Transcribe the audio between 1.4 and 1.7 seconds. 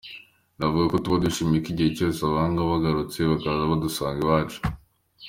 mu